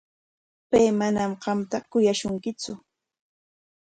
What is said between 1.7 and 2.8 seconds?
kuyashunkitsu.